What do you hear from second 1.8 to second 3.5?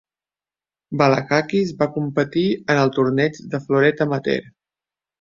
va competir en el torneig